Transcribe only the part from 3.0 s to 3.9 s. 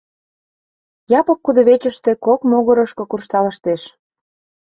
куржталыштеш.